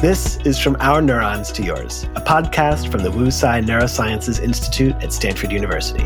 This 0.00 0.38
is 0.46 0.58
From 0.58 0.78
Our 0.80 1.02
Neurons 1.02 1.52
to 1.52 1.62
Yours, 1.62 2.04
a 2.14 2.22
podcast 2.22 2.90
from 2.90 3.02
the 3.02 3.10
Wu 3.10 3.30
Tsai 3.30 3.60
Neurosciences 3.60 4.42
Institute 4.42 4.94
at 5.02 5.12
Stanford 5.12 5.52
University. 5.52 6.04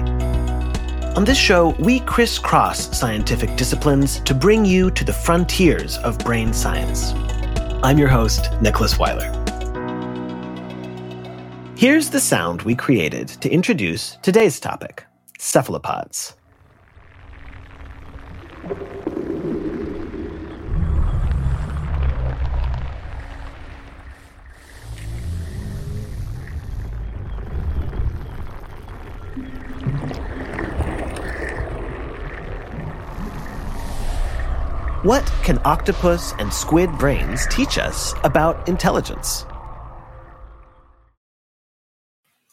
On 1.14 1.25
this 1.25 1.39
show, 1.39 1.68
we 1.79 2.00
crisscross 2.00 2.99
scientific 2.99 3.55
disciplines 3.57 4.19
to 4.23 4.35
bring 4.35 4.64
you 4.64 4.91
to 4.91 5.05
the 5.05 5.12
frontiers 5.12 5.99
of 5.99 6.19
brain 6.19 6.53
science. 6.53 7.12
I'm 7.85 7.96
your 7.96 8.09
host, 8.09 8.49
Nicholas 8.61 8.99
Weiler. 8.99 9.30
Here's 11.77 12.11
the 12.11 12.19
sound 12.19 12.62
we 12.62 12.75
created 12.75 13.29
to 13.29 13.49
introduce 13.49 14.17
today's 14.21 14.59
topic 14.59 15.05
cephalopods. 15.39 16.34
What 35.02 35.27
can 35.42 35.59
octopus 35.65 36.33
and 36.38 36.55
squid 36.55 36.97
brains 36.97 37.48
teach 37.51 37.77
us 37.77 38.15
about 38.23 38.69
intelligence? 38.69 39.45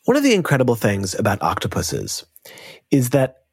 One 0.05 0.17
of 0.17 0.23
the 0.23 0.33
incredible 0.33 0.73
things 0.73 1.13
about 1.13 1.43
octopuses 1.43 2.25
is 2.89 3.11
that 3.11 3.43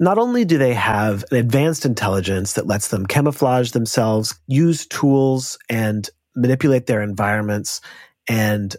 not 0.00 0.16
only 0.16 0.46
do 0.46 0.56
they 0.56 0.72
have 0.72 1.26
an 1.30 1.36
advanced 1.36 1.84
intelligence 1.84 2.54
that 2.54 2.66
lets 2.66 2.88
them 2.88 3.04
camouflage 3.04 3.72
themselves, 3.72 4.34
use 4.46 4.86
tools, 4.86 5.58
and 5.68 6.08
manipulate 6.34 6.86
their 6.86 7.02
environments, 7.02 7.82
and 8.30 8.74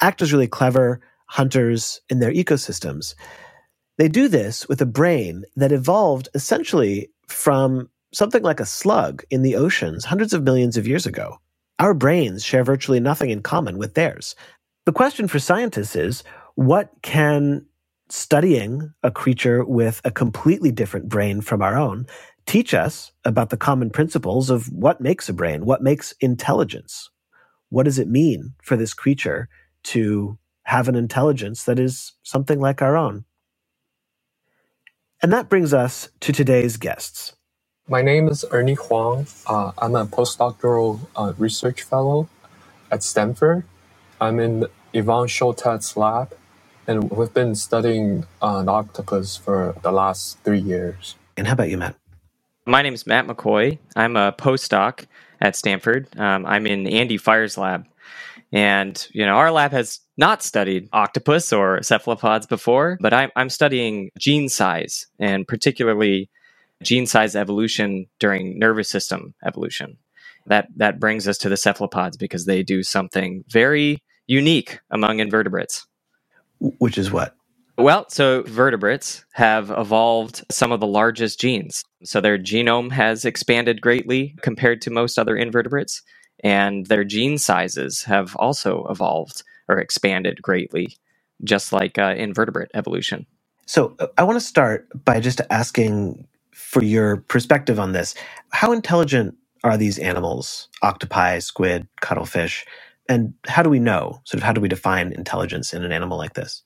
act 0.00 0.20
as 0.20 0.32
really 0.32 0.48
clever 0.48 1.00
hunters 1.28 2.00
in 2.10 2.18
their 2.18 2.32
ecosystems, 2.32 3.14
they 3.98 4.08
do 4.08 4.26
this 4.26 4.68
with 4.68 4.82
a 4.82 4.86
brain 4.86 5.44
that 5.54 5.70
evolved 5.70 6.28
essentially 6.34 7.08
from 7.28 7.88
something 8.14 8.42
like 8.42 8.60
a 8.60 8.66
slug 8.66 9.22
in 9.30 9.42
the 9.42 9.56
oceans 9.56 10.04
hundreds 10.04 10.32
of 10.32 10.42
millions 10.44 10.76
of 10.76 10.86
years 10.86 11.06
ago. 11.06 11.38
Our 11.78 11.94
brains 11.94 12.44
share 12.44 12.64
virtually 12.64 13.00
nothing 13.00 13.30
in 13.30 13.42
common 13.42 13.78
with 13.78 13.94
theirs. 13.94 14.36
The 14.86 14.92
question 14.92 15.28
for 15.28 15.38
scientists 15.38 15.96
is 15.96 16.24
what 16.54 16.90
can 17.02 17.66
studying 18.08 18.92
a 19.02 19.10
creature 19.10 19.64
with 19.64 20.00
a 20.04 20.10
completely 20.10 20.70
different 20.72 21.08
brain 21.08 21.40
from 21.40 21.62
our 21.62 21.78
own 21.78 22.06
teach 22.46 22.74
us 22.74 23.12
about 23.24 23.50
the 23.50 23.56
common 23.56 23.90
principles 23.90 24.50
of 24.50 24.70
what 24.72 25.00
makes 25.00 25.28
a 25.28 25.32
brain, 25.32 25.64
what 25.64 25.82
makes 25.82 26.12
intelligence? 26.20 27.10
What 27.70 27.84
does 27.84 27.98
it 27.98 28.08
mean 28.08 28.54
for 28.62 28.76
this 28.76 28.94
creature 28.94 29.48
to 29.84 30.38
have 30.64 30.88
an 30.88 30.96
intelligence 30.96 31.64
that 31.64 31.78
is 31.78 32.12
something 32.22 32.60
like 32.60 32.82
our 32.82 32.96
own? 32.96 33.24
And 35.22 35.32
that 35.32 35.48
brings 35.48 35.72
us 35.72 36.10
to 36.20 36.32
today's 36.32 36.76
guests. 36.76 37.34
My 37.88 38.00
name 38.00 38.28
is 38.28 38.44
Ernie 38.52 38.76
Hwaun. 38.76 39.26
Uh, 39.44 39.72
I'm 39.76 39.96
a 39.96 40.06
postdoctoral 40.06 41.00
uh, 41.16 41.32
research 41.36 41.82
fellow 41.82 42.28
at 42.92 43.02
Stanford. 43.02 43.64
I'm 44.20 44.38
in 44.38 44.66
Ivan 44.94 45.26
Soltesz's 45.26 45.96
lab, 45.96 46.32
and 46.86 47.10
we've 47.10 47.34
been 47.34 47.56
studying 47.56 48.24
uh, 48.40 48.58
an 48.58 48.68
octopus 48.68 49.36
for 49.36 49.74
the 49.82 49.90
last 49.90 50.38
three 50.44 50.60
years. 50.60 51.16
And 51.36 51.48
how 51.48 51.54
about 51.54 51.70
you, 51.70 51.76
Matt? 51.76 51.96
My 52.66 52.82
name 52.82 52.94
is 52.94 53.04
Matt 53.04 53.26
McCoy. 53.26 53.78
I'm 53.96 54.16
a 54.16 54.32
postdoc 54.32 55.06
at 55.40 55.56
Stanford. 55.56 56.06
Um, 56.16 56.46
I'm 56.46 56.68
in 56.68 56.86
Andy 56.86 57.16
Fire's 57.16 57.58
lab. 57.58 57.84
And, 58.52 59.04
you 59.10 59.26
know, 59.26 59.34
our 59.34 59.50
lab 59.50 59.72
has 59.72 59.98
not 60.16 60.44
studied 60.44 60.88
octopus 60.92 61.52
or 61.52 61.82
cephalopods 61.82 62.46
before, 62.46 62.96
but 63.00 63.12
I'm, 63.12 63.30
I'm 63.34 63.50
studying 63.50 64.10
gene 64.18 64.48
size 64.48 65.08
and 65.18 65.48
particularly 65.48 66.30
gene 66.84 67.06
size 67.06 67.36
evolution 67.36 68.06
during 68.18 68.58
nervous 68.58 68.88
system 68.88 69.34
evolution. 69.44 69.98
That 70.46 70.68
that 70.76 70.98
brings 70.98 71.28
us 71.28 71.38
to 71.38 71.48
the 71.48 71.56
cephalopods 71.56 72.16
because 72.16 72.46
they 72.46 72.62
do 72.62 72.82
something 72.82 73.44
very 73.48 74.02
unique 74.26 74.80
among 74.90 75.20
invertebrates. 75.20 75.86
Which 76.58 76.98
is 76.98 77.10
what? 77.10 77.36
Well, 77.78 78.06
so 78.08 78.42
vertebrates 78.42 79.24
have 79.32 79.70
evolved 79.70 80.44
some 80.50 80.72
of 80.72 80.80
the 80.80 80.86
largest 80.86 81.40
genes. 81.40 81.84
So 82.04 82.20
their 82.20 82.38
genome 82.38 82.92
has 82.92 83.24
expanded 83.24 83.80
greatly 83.80 84.36
compared 84.42 84.82
to 84.82 84.90
most 84.90 85.18
other 85.18 85.36
invertebrates, 85.36 86.02
and 86.44 86.86
their 86.86 87.02
gene 87.02 87.38
sizes 87.38 88.02
have 88.04 88.36
also 88.36 88.86
evolved 88.90 89.42
or 89.68 89.78
expanded 89.78 90.42
greatly, 90.42 90.96
just 91.44 91.72
like 91.72 91.98
uh, 91.98 92.14
invertebrate 92.16 92.70
evolution. 92.74 93.26
So 93.66 93.94
uh, 93.98 94.08
I 94.18 94.24
want 94.24 94.38
to 94.38 94.46
start 94.46 94.86
by 95.04 95.20
just 95.20 95.40
asking 95.48 96.26
for 96.72 96.82
your 96.82 97.18
perspective 97.18 97.78
on 97.78 97.92
this. 97.92 98.14
How 98.50 98.72
intelligent 98.72 99.36
are 99.62 99.76
these 99.76 99.98
animals, 99.98 100.68
octopi, 100.82 101.38
squid, 101.38 101.86
cuttlefish? 102.00 102.64
And 103.10 103.34
how 103.46 103.62
do 103.62 103.68
we 103.68 103.78
know? 103.78 104.22
Sort 104.24 104.38
of 104.38 104.42
how 104.42 104.52
do 104.52 104.60
we 104.60 104.68
define 104.68 105.12
intelligence 105.12 105.74
in 105.74 105.84
an 105.84 105.92
animal 105.92 106.16
like 106.16 106.32
this? 106.32 106.62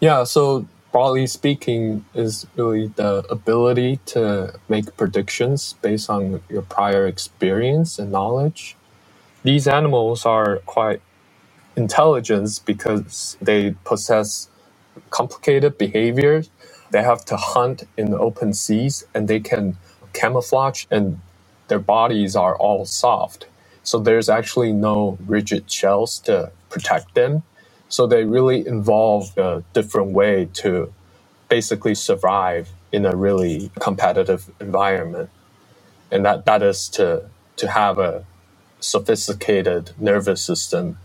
Yeah, 0.00 0.24
so 0.24 0.66
broadly 0.90 1.26
speaking, 1.28 2.04
is 2.14 2.46
really 2.56 2.88
the 2.88 3.24
ability 3.30 4.00
to 4.06 4.54
make 4.68 4.96
predictions 4.96 5.74
based 5.82 6.10
on 6.10 6.42
your 6.48 6.62
prior 6.62 7.06
experience 7.06 7.98
and 7.98 8.10
knowledge. 8.10 8.76
These 9.44 9.68
animals 9.68 10.26
are 10.26 10.56
quite 10.66 11.00
intelligent 11.76 12.60
because 12.64 13.36
they 13.40 13.76
possess 13.84 14.48
complicated 15.10 15.78
behaviors 15.78 16.50
they 16.90 17.02
have 17.02 17.24
to 17.26 17.36
hunt 17.36 17.84
in 17.96 18.10
the 18.10 18.18
open 18.18 18.52
seas 18.54 19.06
and 19.14 19.28
they 19.28 19.40
can 19.40 19.76
camouflage 20.12 20.86
and 20.90 21.20
their 21.68 21.78
bodies 21.78 22.36
are 22.36 22.56
all 22.56 22.86
soft. 22.86 23.46
So 23.82 23.98
there's 23.98 24.28
actually 24.28 24.72
no 24.72 25.18
rigid 25.26 25.70
shells 25.70 26.18
to 26.20 26.52
protect 26.70 27.14
them. 27.14 27.42
So 27.88 28.06
they 28.06 28.24
really 28.24 28.66
involve 28.66 29.36
a 29.38 29.64
different 29.74 30.12
way 30.12 30.48
to 30.54 30.92
basically 31.48 31.94
survive 31.94 32.70
in 32.92 33.06
a 33.06 33.16
really 33.16 33.70
competitive 33.80 34.50
environment. 34.60 35.30
And 36.10 36.24
that, 36.24 36.46
that 36.46 36.62
is 36.62 36.88
to, 36.90 37.28
to 37.56 37.68
have 37.68 37.98
a 37.98 38.24
sophisticated 38.80 39.92
nervous 39.98 40.42
system 40.44 40.98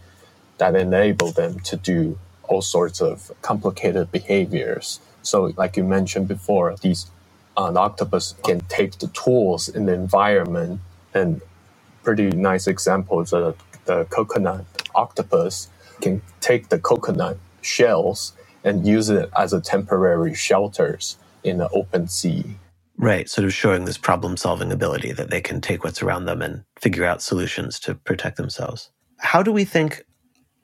that 0.58 0.76
enable 0.76 1.32
them 1.32 1.60
to 1.62 1.78
do 1.78 2.20
all 2.44 2.62
sorts 2.62 3.02
of 3.02 3.32
complicated 3.42 4.12
behaviors 4.12 5.00
so, 5.24 5.54
like 5.58 5.78
you 5.78 5.84
mentioned 5.84 6.28
before, 6.28 6.76
these 6.82 7.10
uh, 7.58 7.74
octopus 7.76 8.36
can 8.44 8.60
take 8.62 9.00
the 9.00 9.08
tools 9.08 9.70
in 9.70 9.86
the 9.86 9.94
environment, 9.94 10.82
and 11.14 11.42
pretty 12.04 12.30
nice 12.30 12.68
examples 12.68 13.34
of 13.34 13.58
the 13.86 14.06
coconut 14.06 14.66
octopus 14.96 15.70
can 16.02 16.22
take 16.42 16.70
the 16.70 16.80
coconut 16.80 17.38
shells 17.62 18.34
and 18.64 18.86
use 18.86 19.10
it 19.10 19.30
as 19.38 19.54
a 19.54 19.62
temporary 19.62 20.34
shelters 20.34 21.18
in 21.44 21.58
the 21.58 21.70
open 21.70 22.08
sea. 22.08 22.58
Right, 22.98 23.30
sort 23.30 23.46
of 23.46 23.54
showing 23.54 23.86
this 23.86 23.98
problem 23.98 24.38
solving 24.38 24.72
ability 24.72 25.12
that 25.14 25.30
they 25.30 25.42
can 25.42 25.62
take 25.62 25.84
what's 25.84 26.04
around 26.04 26.26
them 26.26 26.42
and 26.42 26.64
figure 26.80 27.06
out 27.06 27.22
solutions 27.22 27.80
to 27.82 27.96
protect 27.96 28.38
themselves. 28.38 28.92
How 29.20 29.42
do 29.42 29.52
we 29.52 29.66
think 29.66 30.04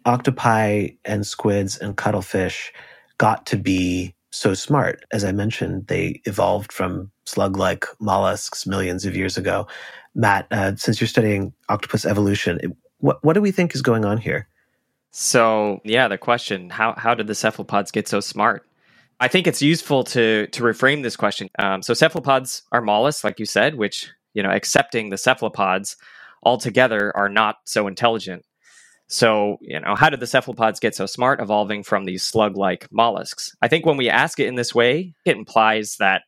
octopi 0.05 0.89
and 1.05 1.25
squids 1.25 1.77
and 1.77 1.97
cuttlefish 1.97 2.71
got 3.17 3.45
to 3.47 3.57
be 3.57 4.15
so 4.31 4.53
smart. 4.53 5.03
As 5.11 5.23
I 5.23 5.31
mentioned, 5.31 5.87
they 5.87 6.21
evolved 6.25 6.71
from 6.71 7.11
slug 7.25 7.57
like 7.57 7.85
mollusks 7.99 8.67
millions 8.67 9.05
of 9.05 9.15
years 9.15 9.37
ago. 9.37 9.67
Matt, 10.15 10.47
uh, 10.51 10.75
since 10.75 10.99
you're 10.99 11.07
studying 11.07 11.53
octopus 11.69 12.05
evolution, 12.05 12.59
what, 12.99 13.23
what 13.23 13.33
do 13.33 13.41
we 13.41 13.51
think 13.51 13.73
is 13.73 13.81
going 13.81 14.05
on 14.05 14.17
here? 14.17 14.47
So, 15.11 15.81
yeah, 15.83 16.07
the 16.07 16.17
question 16.17 16.69
how, 16.69 16.93
how 16.97 17.15
did 17.15 17.27
the 17.27 17.35
cephalopods 17.35 17.91
get 17.91 18.07
so 18.07 18.19
smart? 18.19 18.65
I 19.19 19.27
think 19.27 19.47
it's 19.47 19.61
useful 19.61 20.03
to 20.05 20.47
to 20.47 20.63
reframe 20.63 21.03
this 21.03 21.17
question. 21.17 21.49
Um, 21.57 21.81
so, 21.81 21.93
cephalopods 21.93 22.63
are 22.71 22.81
mollusks, 22.81 23.23
like 23.23 23.39
you 23.39 23.45
said, 23.45 23.75
which, 23.75 24.09
you 24.33 24.43
know, 24.43 24.49
accepting 24.49 25.09
the 25.09 25.17
cephalopods 25.17 25.97
altogether 26.43 27.15
are 27.17 27.27
not 27.27 27.57
so 27.65 27.87
intelligent. 27.87 28.45
So, 29.09 29.57
you 29.61 29.79
know, 29.79 29.95
how 29.95 30.09
did 30.11 30.19
the 30.19 30.27
cephalopods 30.27 30.79
get 30.79 30.95
so 30.95 31.07
smart 31.07 31.41
evolving 31.41 31.81
from 31.81 32.05
these 32.05 32.21
slug 32.21 32.55
like 32.55 32.87
mollusks? 32.91 33.55
I 33.59 33.67
think 33.67 33.85
when 33.85 33.97
we 33.97 34.07
ask 34.07 34.39
it 34.39 34.45
in 34.45 34.53
this 34.53 34.75
way, 34.75 35.15
it 35.25 35.35
implies 35.35 35.97
that, 35.97 36.21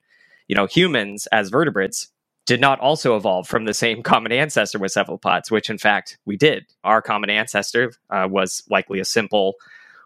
you 0.47 0.55
know, 0.55 0.65
humans 0.65 1.27
as 1.27 1.49
vertebrates 1.49 2.07
did 2.47 2.59
not 2.59 2.79
also 2.79 3.15
evolve 3.15 3.47
from 3.47 3.65
the 3.65 3.73
same 3.75 4.01
common 4.03 4.31
ancestor 4.31 4.79
with 4.79 4.91
cephalopods, 4.91 5.51
which 5.51 5.69
in 5.69 5.77
fact 5.77 6.17
we 6.25 6.35
did. 6.35 6.65
Our 6.83 7.03
common 7.03 7.29
ancestor 7.29 7.93
uh, 8.09 8.27
was 8.27 8.63
likely 8.67 8.99
a 8.99 9.05
simple 9.05 9.53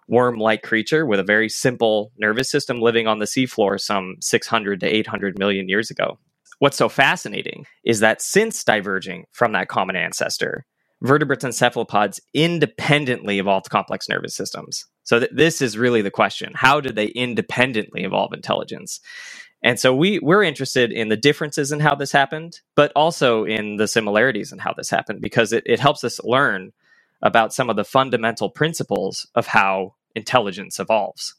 worm 0.09 0.37
like 0.37 0.61
creature 0.61 1.05
with 1.05 1.21
a 1.21 1.23
very 1.23 1.47
simple 1.47 2.11
nervous 2.17 2.49
system 2.49 2.81
living 2.81 3.07
on 3.07 3.19
the 3.19 3.25
seafloor 3.25 3.79
some 3.79 4.17
600 4.19 4.81
to 4.81 4.85
800 4.85 5.39
million 5.39 5.69
years 5.69 5.89
ago. 5.89 6.19
What's 6.59 6.77
so 6.77 6.89
fascinating 6.89 7.65
is 7.85 8.01
that 8.01 8.21
since 8.21 8.63
diverging 8.65 9.25
from 9.31 9.53
that 9.53 9.69
common 9.69 9.95
ancestor, 9.95 10.65
vertebrates 11.01 11.43
and 11.43 11.53
cephalopods 11.53 12.21
independently 12.33 13.39
evolved 13.39 13.69
complex 13.69 14.07
nervous 14.09 14.35
systems. 14.35 14.85
So 15.03 15.19
th- 15.19 15.31
this 15.33 15.61
is 15.61 15.77
really 15.77 16.01
the 16.01 16.11
question. 16.11 16.53
How 16.55 16.79
did 16.81 16.95
they 16.95 17.07
independently 17.07 18.03
evolve 18.03 18.33
intelligence? 18.33 18.99
And 19.61 19.79
so 19.79 19.95
we 19.95 20.19
we're 20.19 20.43
interested 20.43 20.91
in 20.91 21.09
the 21.09 21.17
differences 21.17 21.71
in 21.71 21.79
how 21.79 21.95
this 21.95 22.11
happened, 22.11 22.59
but 22.75 22.91
also 22.95 23.45
in 23.45 23.77
the 23.77 23.87
similarities 23.87 24.51
in 24.51 24.59
how 24.59 24.73
this 24.73 24.89
happened 24.89 25.21
because 25.21 25.51
it, 25.53 25.63
it 25.65 25.79
helps 25.79 26.03
us 26.03 26.23
learn 26.23 26.71
about 27.21 27.53
some 27.53 27.69
of 27.69 27.75
the 27.75 27.83
fundamental 27.83 28.49
principles 28.49 29.27
of 29.35 29.47
how 29.47 29.95
intelligence 30.15 30.79
evolves. 30.79 31.35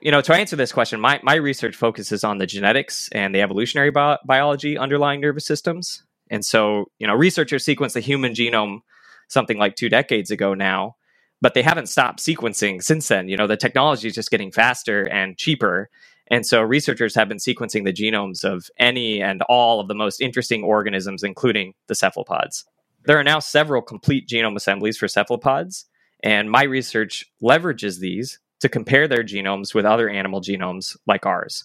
You 0.00 0.10
know, 0.10 0.20
to 0.20 0.34
answer 0.34 0.56
this 0.56 0.72
question, 0.72 1.00
my, 1.00 1.20
my 1.22 1.36
research 1.36 1.76
focuses 1.76 2.24
on 2.24 2.38
the 2.38 2.46
genetics 2.46 3.08
and 3.12 3.34
the 3.34 3.40
evolutionary 3.40 3.90
bi- 3.90 4.18
biology 4.26 4.76
underlying 4.76 5.20
nervous 5.20 5.46
systems. 5.46 6.02
And 6.32 6.44
so, 6.44 6.86
you 6.98 7.06
know, 7.06 7.14
researchers 7.14 7.64
sequenced 7.64 7.92
the 7.92 8.00
human 8.00 8.32
genome 8.32 8.80
something 9.28 9.58
like 9.58 9.76
two 9.76 9.90
decades 9.90 10.30
ago 10.30 10.54
now, 10.54 10.96
but 11.42 11.52
they 11.52 11.62
haven't 11.62 11.90
stopped 11.90 12.20
sequencing 12.20 12.82
since 12.82 13.06
then. 13.06 13.28
You 13.28 13.36
know, 13.36 13.46
the 13.46 13.56
technology 13.56 14.08
is 14.08 14.14
just 14.14 14.30
getting 14.30 14.50
faster 14.50 15.02
and 15.02 15.36
cheaper. 15.36 15.90
And 16.28 16.46
so 16.46 16.62
researchers 16.62 17.14
have 17.16 17.28
been 17.28 17.36
sequencing 17.36 17.84
the 17.84 17.92
genomes 17.92 18.44
of 18.44 18.70
any 18.78 19.22
and 19.22 19.42
all 19.42 19.78
of 19.78 19.88
the 19.88 19.94
most 19.94 20.22
interesting 20.22 20.64
organisms, 20.64 21.22
including 21.22 21.74
the 21.86 21.94
cephalopods. 21.94 22.64
There 23.04 23.18
are 23.18 23.24
now 23.24 23.38
several 23.38 23.82
complete 23.82 24.26
genome 24.26 24.56
assemblies 24.56 24.96
for 24.96 25.08
cephalopods, 25.08 25.84
and 26.22 26.50
my 26.50 26.62
research 26.62 27.26
leverages 27.42 27.98
these 27.98 28.38
to 28.60 28.70
compare 28.70 29.06
their 29.06 29.24
genomes 29.24 29.74
with 29.74 29.84
other 29.84 30.08
animal 30.08 30.40
genomes 30.40 30.96
like 31.06 31.26
ours. 31.26 31.64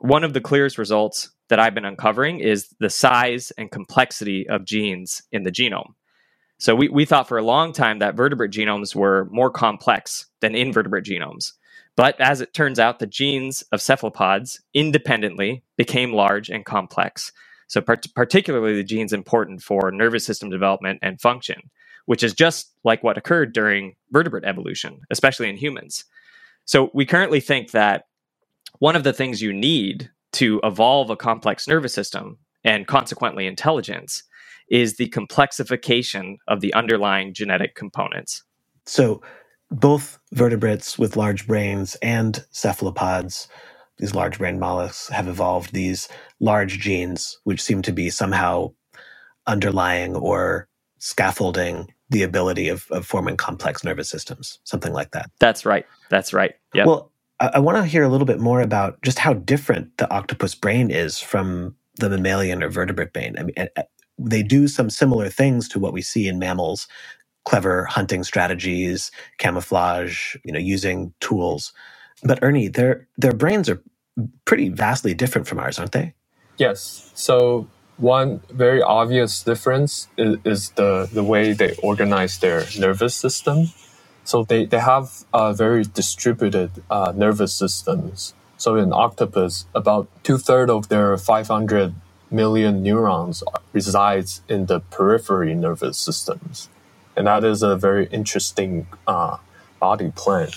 One 0.00 0.24
of 0.24 0.34
the 0.34 0.40
clearest 0.40 0.76
results 0.76 1.30
that 1.52 1.60
I've 1.60 1.74
been 1.74 1.84
uncovering 1.84 2.40
is 2.40 2.74
the 2.80 2.88
size 2.88 3.52
and 3.58 3.70
complexity 3.70 4.48
of 4.48 4.64
genes 4.64 5.22
in 5.32 5.42
the 5.42 5.52
genome. 5.52 5.92
So 6.58 6.74
we, 6.74 6.88
we 6.88 7.04
thought 7.04 7.28
for 7.28 7.36
a 7.36 7.42
long 7.42 7.74
time 7.74 7.98
that 7.98 8.14
vertebrate 8.14 8.52
genomes 8.52 8.94
were 8.94 9.28
more 9.30 9.50
complex 9.50 10.24
than 10.40 10.54
invertebrate 10.54 11.04
genomes. 11.04 11.52
But 11.94 12.18
as 12.18 12.40
it 12.40 12.54
turns 12.54 12.78
out, 12.78 13.00
the 13.00 13.06
genes 13.06 13.60
of 13.70 13.82
cephalopods 13.82 14.62
independently 14.72 15.62
became 15.76 16.14
large 16.14 16.48
and 16.48 16.64
complex. 16.64 17.32
So, 17.66 17.82
part- 17.82 18.06
particularly 18.14 18.74
the 18.74 18.82
genes 18.82 19.12
important 19.12 19.60
for 19.60 19.90
nervous 19.92 20.24
system 20.24 20.48
development 20.48 21.00
and 21.02 21.20
function, 21.20 21.70
which 22.06 22.22
is 22.22 22.32
just 22.32 22.72
like 22.82 23.02
what 23.02 23.18
occurred 23.18 23.52
during 23.52 23.94
vertebrate 24.10 24.44
evolution, 24.44 25.02
especially 25.10 25.50
in 25.50 25.58
humans. 25.58 26.06
So, 26.64 26.90
we 26.94 27.04
currently 27.04 27.40
think 27.40 27.72
that 27.72 28.04
one 28.78 28.96
of 28.96 29.04
the 29.04 29.12
things 29.12 29.42
you 29.42 29.52
need 29.52 30.08
to 30.32 30.60
evolve 30.64 31.10
a 31.10 31.16
complex 31.16 31.68
nervous 31.68 31.94
system 31.94 32.38
and 32.64 32.86
consequently 32.86 33.46
intelligence 33.46 34.22
is 34.68 34.96
the 34.96 35.08
complexification 35.08 36.36
of 36.48 36.60
the 36.60 36.72
underlying 36.74 37.34
genetic 37.34 37.74
components. 37.74 38.42
So, 38.86 39.22
both 39.70 40.18
vertebrates 40.32 40.98
with 40.98 41.16
large 41.16 41.46
brains 41.46 41.96
and 42.02 42.44
cephalopods 42.50 43.48
these 43.98 44.16
large 44.16 44.38
brain 44.38 44.58
mollusks 44.58 45.08
have 45.10 45.28
evolved 45.28 45.72
these 45.72 46.08
large 46.40 46.80
genes, 46.80 47.38
which 47.44 47.62
seem 47.62 47.82
to 47.82 47.92
be 47.92 48.10
somehow 48.10 48.72
underlying 49.46 50.16
or 50.16 50.66
scaffolding 50.98 51.92
the 52.10 52.24
ability 52.24 52.68
of, 52.68 52.86
of 52.90 53.06
forming 53.06 53.36
complex 53.36 53.84
nervous 53.84 54.08
systems, 54.08 54.58
something 54.64 54.92
like 54.92 55.12
that. 55.12 55.30
That's 55.38 55.64
right. 55.64 55.86
That's 56.10 56.32
right. 56.32 56.54
Yeah. 56.74 56.84
Well, 56.84 57.11
I, 57.42 57.50
I 57.54 57.58
want 57.58 57.76
to 57.76 57.84
hear 57.84 58.02
a 58.02 58.08
little 58.08 58.26
bit 58.26 58.40
more 58.40 58.62
about 58.62 59.02
just 59.02 59.18
how 59.18 59.34
different 59.34 59.98
the 59.98 60.10
octopus 60.10 60.54
brain 60.54 60.90
is 60.90 61.20
from 61.20 61.76
the 61.96 62.08
mammalian 62.08 62.62
or 62.62 62.70
vertebrate 62.70 63.12
brain. 63.12 63.36
I 63.38 63.42
mean, 63.42 63.68
they 64.18 64.42
do 64.42 64.68
some 64.68 64.88
similar 64.88 65.28
things 65.28 65.68
to 65.70 65.78
what 65.78 65.92
we 65.92 66.02
see 66.02 66.26
in 66.28 66.38
mammals 66.38 66.88
clever 67.44 67.84
hunting 67.86 68.22
strategies 68.22 69.10
camouflage 69.38 70.36
you 70.44 70.52
know 70.52 70.60
using 70.60 71.12
tools 71.18 71.72
but 72.22 72.38
ernie 72.40 72.68
their 72.68 73.08
their 73.18 73.32
brains 73.32 73.68
are 73.68 73.82
pretty 74.44 74.68
vastly 74.68 75.14
different 75.14 75.46
from 75.46 75.58
ours, 75.58 75.78
aren't 75.78 75.92
they? 75.92 76.14
Yes. 76.58 77.10
So 77.14 77.68
one 77.96 78.40
very 78.50 78.82
obvious 78.82 79.42
difference 79.42 80.08
is, 80.16 80.36
is 80.44 80.70
the, 80.70 81.08
the 81.12 81.22
way 81.22 81.52
they 81.52 81.74
organize 81.82 82.38
their 82.38 82.64
nervous 82.78 83.14
system. 83.14 83.66
So 84.24 84.44
they, 84.44 84.64
they 84.66 84.78
have 84.78 85.24
uh, 85.32 85.52
very 85.52 85.84
distributed 85.84 86.70
uh, 86.90 87.12
nervous 87.14 87.52
systems. 87.52 88.34
So 88.56 88.76
in 88.76 88.92
octopus, 88.92 89.66
about 89.74 90.08
two 90.22 90.38
thirds 90.38 90.70
of 90.70 90.88
their 90.88 91.16
500 91.16 91.94
million 92.30 92.82
neurons 92.82 93.42
resides 93.72 94.42
in 94.48 94.66
the 94.66 94.80
periphery 94.80 95.54
nervous 95.54 95.98
systems. 95.98 96.68
And 97.16 97.26
that 97.26 97.44
is 97.44 97.62
a 97.62 97.76
very 97.76 98.06
interesting 98.06 98.86
uh, 99.06 99.38
body 99.80 100.12
plan 100.14 100.48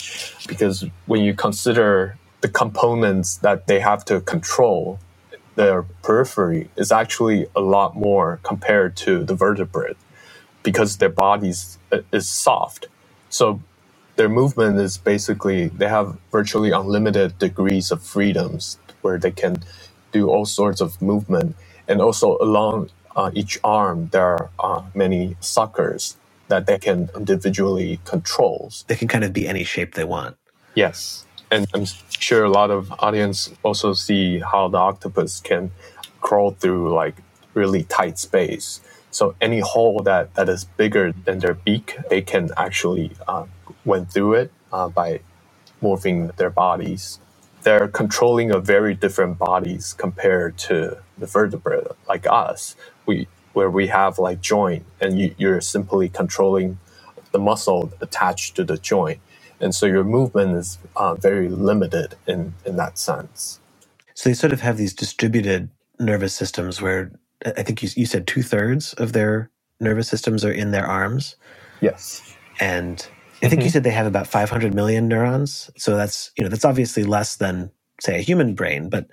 because 0.47 0.85
when 1.07 1.21
you 1.21 1.33
consider 1.33 2.17
the 2.41 2.47
components 2.47 3.38
that 3.38 3.65
they 3.67 3.79
have 3.79 4.06
to 4.06 4.21
control 4.21 5.00
their 5.56 5.83
periphery 6.03 6.69
is 6.75 6.91
actually 6.91 7.47
a 7.56 7.62
lot 7.62 7.95
more 7.95 8.39
compared 8.44 8.95
to 8.95 9.23
the 9.23 9.33
vertebrate 9.33 9.97
because 10.62 10.97
their 10.97 11.09
bodies 11.09 11.79
uh, 11.91 12.00
is 12.12 12.29
soft 12.29 12.88
so 13.30 13.62
their 14.16 14.30
movement 14.30 14.80
is 14.80 14.98
basically 14.98 15.68
they 15.68 15.88
have 15.88 16.18
virtually 16.31 16.72
unlimited 16.72 17.38
degrees 17.38 17.92
of 17.92 18.01
freedoms 18.01 18.77
where 19.01 19.18
they 19.18 19.31
can 19.31 19.57
do 20.12 20.30
all 20.30 20.45
sorts 20.45 20.81
of 20.81 21.01
movement. 21.01 21.56
And 21.88 22.01
also 22.01 22.38
along 22.39 22.89
uh, 23.16 23.31
each 23.33 23.60
arm 23.63 24.10
there 24.12 24.24
are 24.25 24.50
uh, 24.60 24.83
many 24.94 25.36
suckers 25.39 26.18
that 26.48 26.66
they 26.68 26.77
can 26.77 27.10
individually 27.16 28.00
control. 28.06 28.72
They 28.88 28.95
can 28.95 29.07
kind 29.07 29.24
of 29.24 29.33
be 29.33 29.48
any 29.48 29.63
shape 29.63 29.95
they 29.95 30.04
want. 30.04 30.38
Yes. 30.75 31.25
And 31.51 31.68
I'm 31.74 31.86
sure 32.19 32.44
a 32.44 32.50
lot 32.50 32.72
of 32.72 32.92
audience 33.00 33.51
also 33.63 33.94
see 33.94 34.39
how 34.39 34.68
the 34.68 34.77
octopus 34.77 35.39
can 35.39 35.72
crawl 36.22 36.51
through 36.51 36.94
like 36.94 37.16
really 37.54 37.83
tight 37.83 38.18
space. 38.19 38.81
So 39.15 39.33
any 39.39 39.62
hole 39.62 40.01
that, 40.03 40.35
that 40.35 40.50
is 40.50 40.65
bigger 40.65 41.13
than 41.13 41.39
their 41.39 41.53
beak, 41.53 41.95
they 42.09 42.21
can 42.21 42.50
actually 42.57 43.12
uh, 43.29 43.45
went 43.85 44.12
through 44.12 44.33
it 44.33 44.51
uh, 44.73 44.89
by 44.89 45.21
moving 45.81 46.27
their 46.35 46.50
bodies. 46.50 47.19
They're 47.63 47.88
controlling 47.88 48.51
a 48.51 48.59
very 48.59 48.94
different 48.94 49.38
bodies 49.38 49.93
compared 49.93 50.57
to 50.67 50.98
the 51.17 51.27
vertebrate 51.27 51.88
like 52.10 52.27
us. 52.29 52.75
We 53.05 53.29
where 53.53 53.69
we 53.69 53.88
have 53.88 54.19
like 54.19 54.41
joint 54.41 54.86
and 55.00 55.17
you, 55.17 55.34
you're 55.38 55.62
simply 55.62 56.10
controlling 56.10 56.77
the 57.31 57.39
muscle 57.39 57.93
attached 58.01 58.57
to 58.57 58.65
the 58.65 58.77
joint 58.77 59.22
and 59.62 59.74
so 59.74 59.86
your 59.86 60.03
movement 60.03 60.57
is 60.57 60.77
uh, 60.98 61.15
very 61.15 61.48
limited 61.48 62.15
in 62.27 62.53
in 62.65 62.75
that 62.75 62.98
sense. 62.98 63.62
So 64.13 64.29
they 64.29 64.34
sort 64.34 64.51
of 64.51 64.60
have 64.60 64.75
these 64.75 64.93
distributed 64.93 65.69
nervous 66.00 66.34
systems 66.34 66.81
where 66.81 67.13
I 67.45 67.63
think 67.63 67.83
you, 67.83 67.89
you 67.95 68.05
said 68.05 68.27
two 68.27 68.41
thirds 68.41 68.93
of 68.93 69.13
their 69.13 69.51
nervous 69.79 70.07
systems 70.07 70.43
are 70.43 70.51
in 70.51 70.71
their 70.71 70.85
arms. 70.85 71.35
Yes, 71.81 72.35
and 72.59 73.07
I 73.43 73.49
think 73.49 73.59
mm-hmm. 73.59 73.65
you 73.65 73.69
said 73.69 73.83
they 73.83 73.91
have 73.91 74.07
about 74.07 74.27
500 74.27 74.73
million 74.73 75.07
neurons. 75.07 75.69
So 75.77 75.95
that's 75.95 76.31
you 76.37 76.43
know 76.43 76.49
that's 76.49 76.65
obviously 76.65 77.03
less 77.03 77.35
than 77.35 77.71
say 78.01 78.17
a 78.17 78.21
human 78.21 78.55
brain, 78.55 78.89
but 78.89 79.07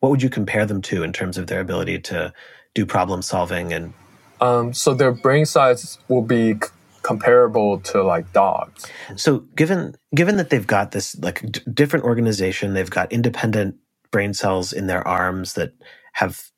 what 0.00 0.10
would 0.10 0.22
you 0.22 0.30
compare 0.30 0.66
them 0.66 0.82
to 0.82 1.02
in 1.02 1.12
terms 1.12 1.38
of 1.38 1.46
their 1.46 1.60
ability 1.60 1.98
to 1.98 2.32
do 2.74 2.84
problem 2.84 3.22
solving 3.22 3.72
and 3.72 3.94
um, 4.40 4.74
so 4.74 4.94
their 4.94 5.12
brain 5.12 5.46
size 5.46 5.98
will 6.08 6.22
be 6.22 6.56
comparable 7.02 7.78
to 7.80 8.02
like 8.02 8.32
dogs. 8.32 8.86
So 9.16 9.40
given 9.56 9.94
given 10.14 10.36
that 10.38 10.50
they've 10.50 10.66
got 10.66 10.90
this 10.90 11.16
like 11.20 11.40
d- 11.50 11.60
different 11.72 12.04
organization, 12.04 12.74
they've 12.74 12.90
got 12.90 13.12
independent 13.12 13.76
brain 14.10 14.34
cells 14.34 14.72
in 14.72 14.86
their 14.86 15.06
arms 15.06 15.54
that 15.54 15.72
have 16.14 16.50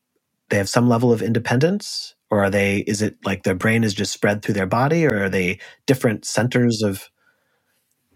they 0.51 0.59
have 0.59 0.69
some 0.71 0.89
level 0.89 1.13
of 1.13 1.23
independence 1.23 2.15
or 2.31 2.45
are 2.45 2.51
they 2.51 2.79
is 2.81 3.03
it 3.03 3.17
like 3.25 3.45
their 3.45 3.55
brain 3.57 3.85
is 3.85 3.95
just 3.95 4.13
spread 4.13 4.43
through 4.43 4.55
their 4.55 4.67
body 4.67 5.07
or 5.07 5.25
are 5.25 5.31
they 5.31 5.59
different 5.87 6.25
centers 6.27 6.83
of 6.83 7.11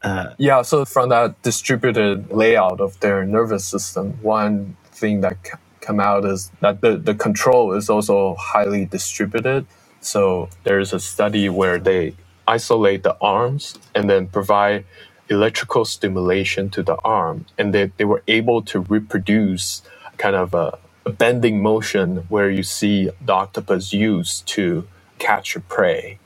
uh, 0.02 0.34
yeah 0.38 0.62
so 0.62 0.84
from 0.84 1.10
that 1.10 1.40
distributed 1.42 2.30
layout 2.32 2.80
of 2.80 3.00
their 3.00 3.24
nervous 3.26 3.64
system 3.66 4.14
one 4.22 4.76
thing 4.92 5.22
that 5.22 5.36
c- 5.46 5.52
come 5.80 6.00
out 6.00 6.24
is 6.24 6.50
that 6.60 6.80
the, 6.82 6.96
the 6.96 7.14
control 7.14 7.72
is 7.74 7.90
also 7.90 8.34
highly 8.36 8.84
distributed 8.86 9.66
so 10.00 10.48
there's 10.64 10.92
a 10.92 11.00
study 11.00 11.48
where 11.48 11.78
they 11.78 12.14
isolate 12.48 13.02
the 13.04 13.16
arms 13.20 13.78
and 13.94 14.10
then 14.10 14.28
provide 14.28 14.84
electrical 15.30 15.84
stimulation 15.84 16.70
to 16.70 16.82
the 16.82 16.96
arm. 17.04 17.46
And 17.58 17.74
they, 17.74 17.92
they 17.98 18.04
were 18.06 18.22
able 18.28 18.62
to 18.64 18.80
reproduce 18.80 19.82
kind 20.18 20.36
of 20.36 20.54
a, 20.54 20.78
a 21.06 21.10
bending 21.10 21.62
motion 21.62 22.18
where 22.28 22.50
you 22.50 22.62
see 22.62 23.10
the 23.24 23.32
octopus 23.32 23.92
use 23.92 24.42
to 24.46 24.86
catch 25.18 25.56
a 25.56 25.60
prey. 25.60 26.18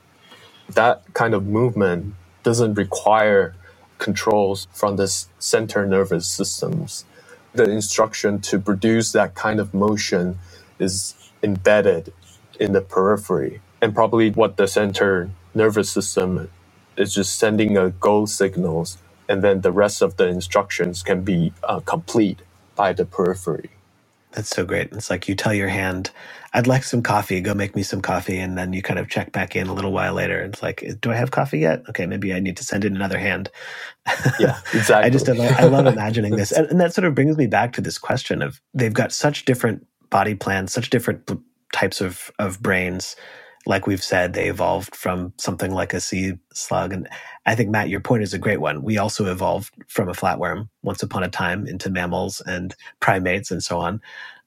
That 0.69 1.03
kind 1.13 1.33
of 1.33 1.47
movement 1.47 2.15
doesn't 2.43 2.75
require 2.75 3.55
controls 3.99 4.67
from 4.73 4.97
the 4.97 5.07
center 5.39 5.85
nervous 5.85 6.27
systems. 6.27 7.05
The 7.53 7.69
instruction 7.69 8.41
to 8.41 8.59
produce 8.59 9.11
that 9.13 9.35
kind 9.35 9.59
of 9.59 9.73
motion 9.73 10.39
is 10.79 11.15
embedded 11.41 12.13
in 12.59 12.73
the 12.73 12.81
periphery. 12.81 13.61
And 13.81 13.95
probably 13.95 14.31
what 14.31 14.57
the 14.57 14.67
center 14.67 15.29
nervous 15.53 15.89
system 15.89 16.49
is 16.97 17.13
just 17.13 17.37
sending 17.37 17.77
a 17.77 17.91
go 17.91 18.25
signals, 18.25 18.97
and 19.29 19.43
then 19.43 19.61
the 19.61 19.71
rest 19.71 20.01
of 20.01 20.17
the 20.17 20.27
instructions 20.27 21.03
can 21.03 21.21
be 21.23 21.53
uh, 21.63 21.79
complete 21.81 22.41
by 22.75 22.93
the 22.93 23.05
periphery. 23.05 23.69
That's 24.35 24.49
so 24.49 24.65
great. 24.65 24.91
It's 24.91 25.09
like 25.09 25.29
you 25.29 25.35
tell 25.35 25.53
your 25.53 25.69
hand, 25.69 26.11
I'd 26.53 26.67
like 26.67 26.83
some 26.83 27.01
coffee, 27.01 27.39
go 27.39 27.53
make 27.53 27.73
me 27.73 27.83
some 27.83 28.01
coffee. 28.01 28.37
And 28.37 28.57
then 28.57 28.73
you 28.73 28.81
kind 28.81 28.99
of 28.99 29.07
check 29.07 29.31
back 29.31 29.55
in 29.55 29.67
a 29.67 29.73
little 29.73 29.93
while 29.93 30.13
later. 30.13 30.41
And 30.41 30.53
it's 30.53 30.61
like, 30.61 30.83
uh, 30.87 30.93
do 31.01 31.11
I 31.11 31.15
have 31.15 31.31
coffee 31.31 31.59
yet? 31.59 31.83
Okay, 31.89 32.05
maybe 32.05 32.33
I 32.33 32.39
need 32.39 32.57
to 32.57 32.63
send 32.63 32.83
in 32.83 32.95
another 32.95 33.17
hand. 33.17 33.49
Yeah, 34.39 34.59
exactly. 34.73 34.95
I 35.05 35.09
just, 35.09 35.29
I 35.29 35.65
love 35.65 35.87
imagining 35.93 36.35
this. 36.35 36.51
And, 36.51 36.67
and 36.67 36.81
that 36.81 36.93
sort 36.93 37.05
of 37.05 37.15
brings 37.15 37.37
me 37.37 37.47
back 37.47 37.71
to 37.73 37.81
this 37.81 37.97
question 37.97 38.41
of 38.41 38.61
they've 38.73 38.93
got 38.93 39.13
such 39.13 39.45
different 39.45 39.87
body 40.09 40.35
plans, 40.35 40.73
such 40.73 40.89
different 40.89 41.31
types 41.73 42.01
of, 42.01 42.29
of 42.39 42.61
brains 42.61 43.15
like 43.65 43.87
we've 43.87 44.03
said, 44.03 44.33
they 44.33 44.47
evolved 44.47 44.95
from 44.95 45.33
something 45.37 45.71
like 45.71 45.93
a 45.93 45.99
sea 45.99 46.33
slug. 46.53 46.93
And 46.93 47.09
I 47.45 47.55
think, 47.55 47.69
Matt, 47.69 47.89
your 47.89 47.99
point 47.99 48.23
is 48.23 48.33
a 48.33 48.39
great 48.39 48.61
one. 48.61 48.83
We 48.83 48.97
also 48.97 49.25
evolved 49.31 49.73
from 49.87 50.09
a 50.09 50.13
flatworm 50.13 50.69
once 50.83 51.01
upon 51.01 51.23
a 51.23 51.29
time 51.29 51.67
into 51.67 51.89
mammals 51.89 52.41
and 52.45 52.75
primates 52.99 53.51
and 53.51 53.63
so 53.63 53.79
on. 53.79 54.01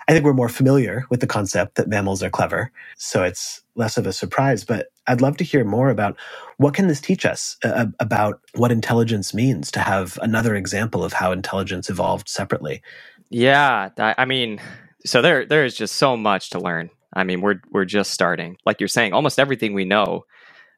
I 0.09 0.13
think 0.13 0.25
we're 0.25 0.33
more 0.33 0.49
familiar 0.49 1.05
with 1.11 1.21
the 1.21 1.27
concept 1.27 1.75
that 1.75 1.89
mammals 1.89 2.23
are 2.23 2.31
clever. 2.31 2.73
So 2.97 3.25
it's 3.25 3.61
less 3.75 3.99
of 3.99 4.07
a 4.07 4.13
surprise, 4.13 4.65
but 4.65 4.89
I'd 5.07 5.21
love 5.21 5.37
to 5.37 5.45
hear 5.45 5.65
more 5.65 5.91
about 5.91 6.17
what 6.57 6.73
can 6.73 6.89
this 6.89 7.01
teach 7.01 7.27
us 7.27 7.57
uh, 7.63 7.87
about 8.01 8.41
what 8.55 8.73
intelligence 8.73 9.35
means 9.35 9.71
to 9.73 9.81
have 9.81 10.19
another 10.23 10.55
example 10.55 11.05
of 11.05 11.13
how 11.13 11.31
intelligence 11.31 11.91
evolved 11.91 12.29
separately. 12.29 12.83
Yeah, 13.29 13.91
I 13.99 14.25
mean, 14.25 14.61
so 15.05 15.21
there 15.21 15.45
there 15.45 15.65
is 15.65 15.77
just 15.77 15.97
so 15.97 16.17
much 16.17 16.51
to 16.51 16.59
learn 16.59 16.89
I 17.13 17.25
mean, 17.25 17.41
we're 17.41 17.61
we're 17.71 17.85
just 17.85 18.13
starting. 18.13 18.57
Like 18.67 18.81
you're 18.81 18.89
saying, 18.89 19.13
almost 19.13 19.39
everything 19.39 19.75
we 19.75 19.85
know 19.85 20.25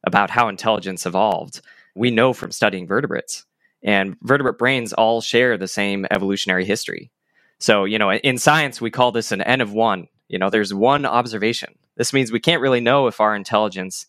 about 0.05 0.31
how 0.31 0.49
intelligence 0.49 1.07
evolved, 1.07 1.61
we 1.95 2.11
know 2.11 2.33
from 2.33 2.53
studying 2.53 2.87
vertebrates. 2.87 3.45
And 3.83 4.17
vertebrate 4.23 4.59
brains 4.59 4.93
all 4.93 5.21
share 5.21 5.57
the 5.57 5.69
same 5.69 6.07
evolutionary 6.11 6.65
history. 6.65 7.11
So, 7.59 7.85
you 7.85 7.99
know, 7.99 8.13
in 8.13 8.39
science 8.39 8.81
we 8.81 8.91
call 8.91 9.13
this 9.13 9.33
an 9.33 9.41
n 9.43 9.61
of 9.61 9.73
1. 9.73 10.07
You 10.29 10.39
know, 10.39 10.51
there's 10.51 10.73
one 10.73 11.05
observation. 11.05 11.75
This 11.97 12.13
means 12.13 12.31
we 12.31 12.41
can't 12.41 12.63
really 12.63 12.81
know 12.81 13.07
if 13.07 13.21
our 13.21 13.35
intelligence 13.35 14.07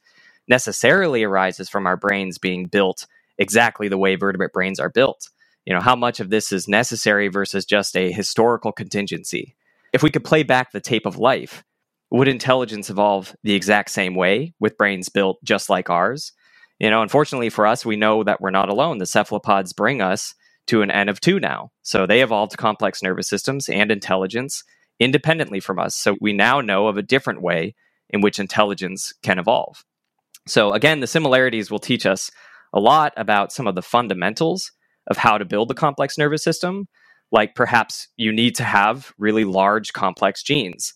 necessarily 0.47 1.23
arises 1.23 1.69
from 1.69 1.87
our 1.87 1.97
brains 1.97 2.37
being 2.37 2.65
built 2.65 3.07
exactly 3.37 3.87
the 3.87 3.97
way 3.97 4.15
vertebrate 4.15 4.53
brains 4.53 4.79
are 4.79 4.89
built. 4.89 5.29
You 5.65 5.73
know, 5.73 5.79
how 5.81 5.95
much 5.95 6.19
of 6.19 6.29
this 6.29 6.51
is 6.51 6.67
necessary 6.67 7.27
versus 7.27 7.65
just 7.65 7.95
a 7.95 8.11
historical 8.11 8.71
contingency. 8.71 9.55
If 9.93 10.03
we 10.03 10.09
could 10.09 10.23
play 10.23 10.43
back 10.43 10.71
the 10.71 10.79
tape 10.79 11.05
of 11.05 11.17
life, 11.17 11.63
would 12.11 12.27
intelligence 12.27 12.89
evolve 12.89 13.35
the 13.43 13.53
exact 13.53 13.89
same 13.89 14.15
way 14.15 14.53
with 14.59 14.77
brains 14.77 15.09
built 15.09 15.39
just 15.43 15.69
like 15.69 15.89
ours? 15.89 16.33
You 16.79 16.89
know, 16.89 17.01
unfortunately 17.01 17.49
for 17.49 17.65
us, 17.65 17.85
we 17.85 17.95
know 17.95 18.23
that 18.23 18.41
we're 18.41 18.51
not 18.51 18.69
alone. 18.69 18.97
The 18.97 19.05
cephalopods 19.05 19.71
bring 19.71 20.01
us 20.01 20.35
to 20.67 20.81
an 20.81 20.91
N 20.91 21.09
of 21.09 21.21
two 21.21 21.39
now. 21.39 21.71
So 21.83 22.05
they 22.05 22.21
evolved 22.21 22.57
complex 22.57 23.01
nervous 23.01 23.29
systems 23.29 23.69
and 23.69 23.91
intelligence 23.91 24.63
independently 24.99 25.59
from 25.59 25.79
us. 25.79 25.95
So 25.95 26.17
we 26.19 26.33
now 26.33 26.61
know 26.61 26.87
of 26.87 26.97
a 26.97 27.01
different 27.01 27.41
way 27.41 27.75
in 28.09 28.21
which 28.21 28.39
intelligence 28.39 29.13
can 29.23 29.39
evolve. 29.39 29.83
So 30.47 30.73
again, 30.73 30.99
the 30.99 31.07
similarities 31.07 31.71
will 31.71 31.79
teach 31.79 32.05
us 32.05 32.29
a 32.73 32.79
lot 32.79 33.13
about 33.15 33.51
some 33.51 33.67
of 33.67 33.75
the 33.75 33.81
fundamentals 33.81 34.71
of 35.07 35.17
how 35.17 35.37
to 35.37 35.45
build 35.45 35.69
the 35.69 35.75
complex 35.75 36.17
nervous 36.17 36.43
system. 36.43 36.87
Like 37.31 37.55
perhaps 37.55 38.07
you 38.17 38.33
need 38.33 38.55
to 38.55 38.63
have 38.63 39.13
really 39.17 39.45
large 39.45 39.93
complex 39.93 40.43
genes 40.43 40.93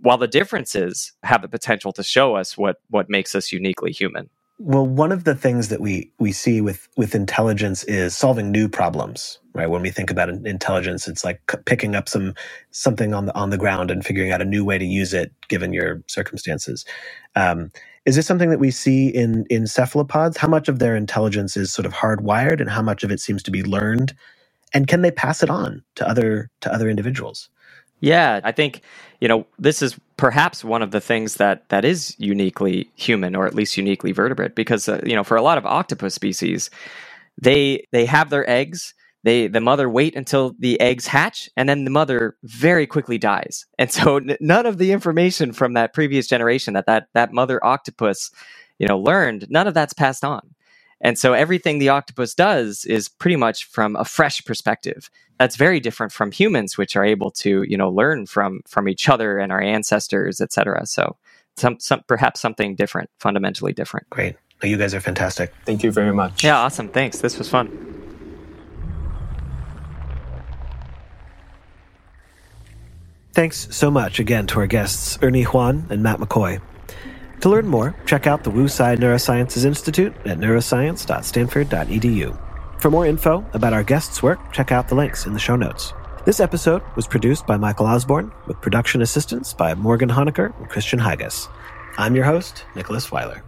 while 0.00 0.18
the 0.18 0.28
differences 0.28 1.12
have 1.22 1.42
the 1.42 1.48
potential 1.48 1.92
to 1.92 2.02
show 2.02 2.36
us 2.36 2.56
what 2.56 2.80
what 2.90 3.08
makes 3.08 3.34
us 3.34 3.52
uniquely 3.52 3.92
human. 3.92 4.30
Well, 4.58 4.86
one 4.86 5.12
of 5.12 5.24
the 5.24 5.34
things 5.34 5.68
that 5.68 5.80
we 5.80 6.10
we 6.18 6.32
see 6.32 6.60
with 6.62 6.88
with 6.96 7.14
intelligence 7.14 7.84
is 7.84 8.16
solving 8.16 8.50
new 8.50 8.68
problems, 8.68 9.38
right? 9.52 9.68
When 9.68 9.82
we 9.82 9.90
think 9.90 10.10
about 10.10 10.30
intelligence, 10.30 11.06
it's 11.06 11.24
like 11.24 11.40
picking 11.66 11.94
up 11.94 12.08
some 12.08 12.34
something 12.70 13.12
on 13.12 13.26
the 13.26 13.34
on 13.34 13.50
the 13.50 13.58
ground 13.58 13.90
and 13.90 14.04
figuring 14.04 14.32
out 14.32 14.40
a 14.40 14.46
new 14.46 14.64
way 14.64 14.78
to 14.78 14.84
use 14.84 15.12
it 15.12 15.30
given 15.48 15.74
your 15.74 16.02
circumstances. 16.06 16.86
Um, 17.34 17.70
is 18.06 18.16
this 18.16 18.26
something 18.26 18.48
that 18.48 18.60
we 18.60 18.70
see 18.70 19.08
in 19.08 19.44
in 19.50 19.66
cephalopods? 19.66 20.38
How 20.38 20.48
much 20.48 20.68
of 20.68 20.78
their 20.78 20.96
intelligence 20.96 21.56
is 21.56 21.70
sort 21.70 21.84
of 21.84 21.92
hardwired, 21.92 22.60
and 22.60 22.70
how 22.70 22.82
much 22.82 23.04
of 23.04 23.10
it 23.10 23.20
seems 23.20 23.42
to 23.42 23.50
be 23.50 23.62
learned? 23.62 24.14
And 24.72 24.88
can 24.88 25.02
they 25.02 25.10
pass 25.10 25.42
it 25.42 25.50
on 25.50 25.82
to 25.96 26.08
other 26.08 26.48
to 26.62 26.72
other 26.72 26.88
individuals? 26.88 27.50
Yeah, 28.00 28.40
I 28.44 28.52
think 28.52 28.82
you 29.20 29.28
know 29.28 29.46
this 29.58 29.82
is 29.82 29.98
perhaps 30.16 30.64
one 30.64 30.82
of 30.82 30.90
the 30.90 31.00
things 31.00 31.36
that 31.36 31.68
that 31.70 31.84
is 31.84 32.14
uniquely 32.18 32.90
human, 32.96 33.34
or 33.34 33.46
at 33.46 33.54
least 33.54 33.76
uniquely 33.76 34.12
vertebrate, 34.12 34.54
because 34.54 34.88
uh, 34.88 35.00
you 35.04 35.14
know 35.16 35.24
for 35.24 35.36
a 35.36 35.42
lot 35.42 35.58
of 35.58 35.66
octopus 35.66 36.14
species, 36.14 36.70
they 37.40 37.86
they 37.92 38.06
have 38.06 38.30
their 38.30 38.48
eggs. 38.50 38.94
They 39.24 39.48
the 39.48 39.60
mother 39.60 39.88
wait 39.90 40.16
until 40.16 40.54
the 40.58 40.80
eggs 40.80 41.06
hatch, 41.06 41.48
and 41.56 41.68
then 41.68 41.84
the 41.84 41.90
mother 41.90 42.36
very 42.44 42.86
quickly 42.86 43.18
dies. 43.18 43.66
And 43.78 43.90
so 43.92 44.18
n- 44.18 44.36
none 44.40 44.66
of 44.66 44.78
the 44.78 44.92
information 44.92 45.52
from 45.52 45.74
that 45.74 45.94
previous 45.94 46.28
generation 46.28 46.74
that 46.74 46.86
that 46.86 47.08
that 47.14 47.32
mother 47.32 47.64
octopus 47.64 48.30
you 48.78 48.86
know 48.88 48.98
learned, 48.98 49.46
none 49.50 49.66
of 49.66 49.74
that's 49.74 49.94
passed 49.94 50.24
on. 50.24 50.54
And 51.00 51.18
so 51.18 51.34
everything 51.34 51.78
the 51.78 51.90
octopus 51.90 52.34
does 52.34 52.84
is 52.86 53.08
pretty 53.08 53.36
much 53.36 53.66
from 53.66 53.96
a 53.96 54.04
fresh 54.04 54.44
perspective. 54.44 55.10
That's 55.38 55.56
very 55.56 55.80
different 55.80 56.12
from 56.12 56.32
humans, 56.32 56.78
which 56.78 56.96
are 56.96 57.04
able 57.04 57.30
to, 57.32 57.62
you 57.64 57.76
know, 57.76 57.90
learn 57.90 58.24
from 58.24 58.62
from 58.66 58.88
each 58.88 59.08
other 59.08 59.38
and 59.38 59.52
our 59.52 59.60
ancestors, 59.60 60.40
et 60.40 60.52
cetera. 60.52 60.86
So 60.86 61.16
some, 61.58 61.78
some 61.78 62.02
perhaps 62.06 62.40
something 62.40 62.74
different, 62.74 63.10
fundamentally 63.20 63.74
different. 63.74 64.08
Great. 64.08 64.36
You 64.62 64.78
guys 64.78 64.94
are 64.94 65.00
fantastic. 65.00 65.52
Thank 65.66 65.82
you 65.82 65.92
very 65.92 66.14
much. 66.14 66.42
Yeah, 66.42 66.58
awesome. 66.58 66.88
Thanks. 66.88 67.20
This 67.20 67.36
was 67.36 67.48
fun. 67.48 67.68
Thanks 73.34 73.68
so 73.70 73.90
much 73.90 74.18
again 74.18 74.46
to 74.46 74.60
our 74.60 74.66
guests, 74.66 75.18
Ernie 75.20 75.44
Hwaun 75.44 75.90
and 75.90 76.02
Matt 76.02 76.20
McCoy. 76.20 76.62
To 77.46 77.50
learn 77.50 77.68
more, 77.68 77.94
check 78.06 78.26
out 78.26 78.42
the 78.42 78.50
Wu 78.50 78.66
Tsai 78.66 78.96
Neurosciences 78.96 79.64
Institute 79.64 80.12
at 80.24 80.38
neuroscience.stanford.edu. 80.38 82.36
For 82.82 82.90
more 82.90 83.06
info 83.06 83.46
about 83.52 83.72
our 83.72 83.84
guests' 83.84 84.20
work, 84.20 84.52
check 84.52 84.72
out 84.72 84.88
the 84.88 84.96
links 84.96 85.26
in 85.26 85.32
the 85.32 85.38
show 85.38 85.54
notes. 85.54 85.92
This 86.24 86.40
episode 86.40 86.82
was 86.96 87.06
produced 87.06 87.46
by 87.46 87.56
Michael 87.56 87.86
Osborne 87.86 88.32
with 88.48 88.60
production 88.60 89.00
assistance 89.00 89.54
by 89.54 89.74
Morgan 89.74 90.08
Honecker 90.08 90.58
and 90.58 90.68
Christian 90.68 90.98
Hygas. 90.98 91.46
I'm 91.96 92.16
your 92.16 92.24
host, 92.24 92.64
Nicholas 92.74 93.12
Weiler. 93.12 93.44